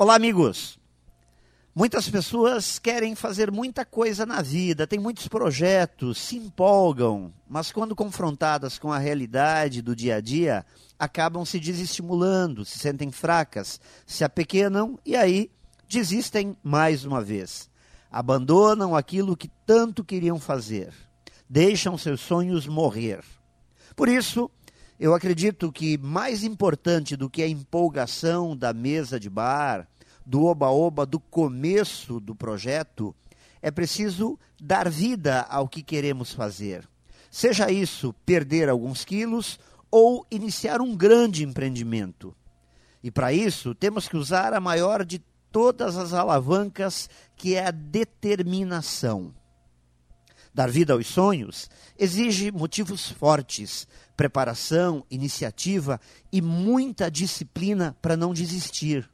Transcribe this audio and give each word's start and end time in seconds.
Olá, 0.00 0.14
amigos. 0.14 0.78
Muitas 1.74 2.08
pessoas 2.08 2.78
querem 2.78 3.16
fazer 3.16 3.50
muita 3.50 3.84
coisa 3.84 4.24
na 4.24 4.40
vida, 4.40 4.86
têm 4.86 5.00
muitos 5.00 5.26
projetos, 5.26 6.18
se 6.18 6.36
empolgam, 6.36 7.34
mas 7.48 7.72
quando 7.72 7.96
confrontadas 7.96 8.78
com 8.78 8.92
a 8.92 8.98
realidade 8.98 9.82
do 9.82 9.96
dia 9.96 10.14
a 10.14 10.20
dia, 10.20 10.64
acabam 10.96 11.44
se 11.44 11.58
desestimulando, 11.58 12.64
se 12.64 12.78
sentem 12.78 13.10
fracas, 13.10 13.80
se 14.06 14.22
apequenam 14.22 15.00
e 15.04 15.16
aí 15.16 15.50
desistem 15.88 16.56
mais 16.62 17.04
uma 17.04 17.20
vez. 17.20 17.68
Abandonam 18.08 18.94
aquilo 18.94 19.36
que 19.36 19.50
tanto 19.66 20.04
queriam 20.04 20.38
fazer, 20.38 20.94
deixam 21.50 21.98
seus 21.98 22.20
sonhos 22.20 22.68
morrer. 22.68 23.24
Por 23.96 24.08
isso, 24.08 24.48
eu 24.98 25.14
acredito 25.14 25.70
que 25.70 25.96
mais 25.96 26.42
importante 26.42 27.16
do 27.16 27.30
que 27.30 27.42
a 27.42 27.48
empolgação 27.48 28.56
da 28.56 28.72
mesa 28.72 29.18
de 29.18 29.30
bar, 29.30 29.86
do 30.26 30.44
oba-oba, 30.44 31.06
do 31.06 31.20
começo 31.20 32.18
do 32.18 32.34
projeto, 32.34 33.14
é 33.62 33.70
preciso 33.70 34.38
dar 34.60 34.88
vida 34.88 35.42
ao 35.42 35.68
que 35.68 35.82
queremos 35.82 36.32
fazer. 36.32 36.88
Seja 37.30 37.70
isso 37.70 38.12
perder 38.26 38.68
alguns 38.68 39.04
quilos 39.04 39.58
ou 39.90 40.26
iniciar 40.30 40.80
um 40.80 40.96
grande 40.96 41.44
empreendimento. 41.44 42.34
E 43.02 43.10
para 43.10 43.32
isso, 43.32 43.74
temos 43.74 44.08
que 44.08 44.16
usar 44.16 44.52
a 44.52 44.60
maior 44.60 45.04
de 45.04 45.20
todas 45.52 45.96
as 45.96 46.12
alavancas, 46.12 47.08
que 47.36 47.54
é 47.54 47.66
a 47.66 47.70
determinação. 47.70 49.32
Dar 50.58 50.68
vida 50.68 50.92
aos 50.92 51.06
sonhos 51.06 51.70
exige 51.96 52.50
motivos 52.50 53.12
fortes, 53.12 53.86
preparação, 54.16 55.04
iniciativa 55.08 56.00
e 56.32 56.42
muita 56.42 57.08
disciplina 57.08 57.96
para 58.02 58.16
não 58.16 58.34
desistir. 58.34 59.08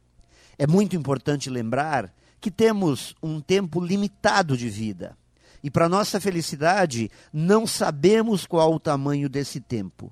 É 0.57 0.65
muito 0.65 0.95
importante 0.95 1.47
lembrar 1.47 2.11
que 2.41 2.49
temos 2.49 3.15
um 3.21 3.39
tempo 3.39 3.79
limitado 3.79 4.57
de 4.57 4.67
vida. 4.69 5.15
E 5.61 5.69
para 5.69 5.87
nossa 5.87 6.19
felicidade, 6.19 7.11
não 7.31 7.67
sabemos 7.67 8.47
qual 8.47 8.73
o 8.73 8.79
tamanho 8.79 9.29
desse 9.29 9.59
tempo. 9.59 10.11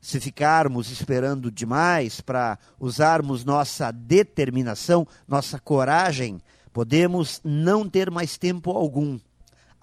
Se 0.00 0.18
ficarmos 0.18 0.90
esperando 0.90 1.52
demais 1.52 2.20
para 2.20 2.58
usarmos 2.80 3.44
nossa 3.44 3.92
determinação, 3.92 5.06
nossa 5.28 5.56
coragem, 5.60 6.40
podemos 6.72 7.40
não 7.44 7.88
ter 7.88 8.10
mais 8.10 8.36
tempo 8.36 8.72
algum. 8.72 9.20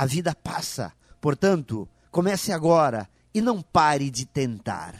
A 0.02 0.06
vida 0.08 0.34
passa. 0.34 0.92
Portanto, 1.22 1.88
comece 2.10 2.52
agora 2.52 3.08
e 3.32 3.40
não 3.40 3.62
pare 3.62 4.10
de 4.10 4.26
tentar. 4.26 4.96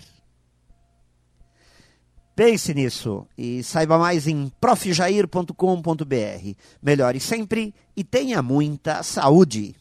Pense 2.36 2.72
nisso 2.72 3.26
e 3.36 3.64
saiba 3.64 3.98
mais 3.98 4.28
em 4.28 4.52
profjair.com.br. 4.62 6.56
Melhore 6.80 7.20
sempre 7.20 7.74
e 7.98 8.04
tenha 8.04 8.44
muita 8.44 9.02
saúde. 9.02 9.76